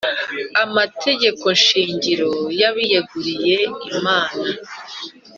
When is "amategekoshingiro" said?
0.63-2.31